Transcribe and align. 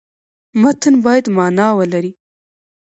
متن 0.61 0.93
باید 1.05 1.25
معنا 1.35 1.67
ولري. 1.79 2.11